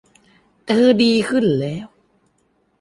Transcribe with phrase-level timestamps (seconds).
[0.65, 1.87] เธอดีขึ้นแล้ว